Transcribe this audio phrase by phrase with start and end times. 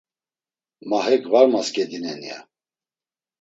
[0.87, 2.39] Ma hek var maskedinen ya.